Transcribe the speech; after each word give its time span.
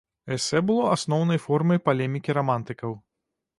Эсэ 0.35 0.61
было 0.69 0.87
асноўнай 0.95 1.39
формай 1.45 1.83
палемікі 1.91 2.39
рамантыкаў. 2.41 2.91